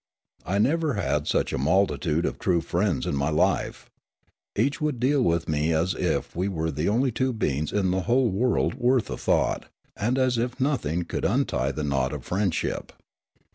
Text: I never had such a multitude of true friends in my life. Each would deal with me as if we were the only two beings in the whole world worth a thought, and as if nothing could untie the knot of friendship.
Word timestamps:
I 0.47 0.57
never 0.57 0.95
had 0.95 1.27
such 1.27 1.53
a 1.53 1.59
multitude 1.59 2.25
of 2.25 2.39
true 2.39 2.61
friends 2.61 3.05
in 3.05 3.15
my 3.15 3.29
life. 3.29 3.87
Each 4.55 4.81
would 4.81 4.99
deal 4.99 5.21
with 5.21 5.47
me 5.47 5.73
as 5.75 5.93
if 5.93 6.35
we 6.35 6.47
were 6.47 6.71
the 6.71 6.89
only 6.89 7.11
two 7.11 7.31
beings 7.33 7.71
in 7.71 7.91
the 7.91 8.01
whole 8.01 8.31
world 8.31 8.73
worth 8.73 9.11
a 9.11 9.17
thought, 9.17 9.67
and 9.95 10.17
as 10.17 10.39
if 10.39 10.59
nothing 10.59 11.03
could 11.05 11.23
untie 11.23 11.71
the 11.71 11.83
knot 11.83 12.13
of 12.13 12.25
friendship. 12.25 12.91